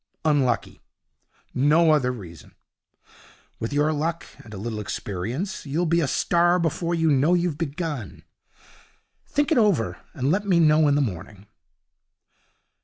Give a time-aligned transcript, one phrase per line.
[0.25, 0.81] Unlucky.
[1.53, 2.55] No other reason.
[3.59, 7.59] With your luck and a little experience you'll be a star before you know you've
[7.59, 8.23] begun.
[9.27, 11.45] Think it over, and let me know in the morning.'